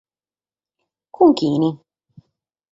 [1.15, 1.67] Cun chie?